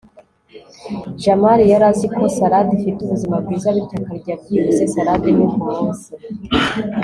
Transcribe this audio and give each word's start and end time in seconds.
jamali 1.23 1.63
yari 1.71 1.85
azi 1.91 2.07
ko 2.15 2.21
salade 2.37 2.71
ifite 2.77 2.99
ubuzima 3.01 3.35
bwiza, 3.43 3.75
bityo 3.75 3.95
akarya 3.99 4.33
byibuze 4.41 4.83
salade 4.93 5.25
imwe 5.31 5.45
kumunsi 5.53 6.09